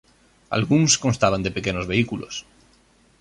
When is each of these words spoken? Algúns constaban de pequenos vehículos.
Algúns 0.57 0.91
constaban 1.03 1.43
de 1.43 1.53
pequenos 1.57 1.85
vehículos. 1.91 2.35